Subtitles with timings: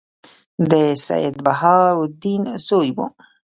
[0.69, 0.73] د
[1.05, 3.05] سیدبهاءالدین زوی وو.